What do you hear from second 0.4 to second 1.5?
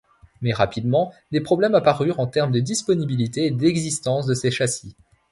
Mais rapidement, des